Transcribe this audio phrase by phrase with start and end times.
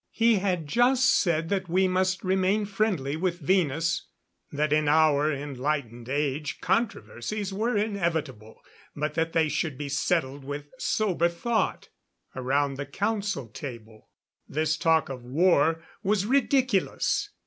[0.09, 4.07] He had just said that we must remain friendly with Venus;
[4.51, 8.61] that in our enlightened age controversies were inevitable,
[8.95, 11.89] but that they should be settled with sober thought
[12.35, 14.09] around the council table.
[14.49, 17.29] This talk of war was ridiculous.